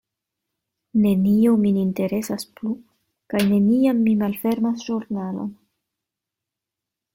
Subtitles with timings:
[1.03, 2.73] Nenio min interesas plu;
[3.35, 5.55] kaj neniam mi malfermas ĵurnalon.